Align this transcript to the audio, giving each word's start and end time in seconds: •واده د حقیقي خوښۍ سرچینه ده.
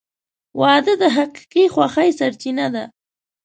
•واده 0.59 0.93
د 1.01 1.03
حقیقي 1.15 1.63
خوښۍ 1.73 2.09
سرچینه 2.19 2.65
ده. 2.75 2.85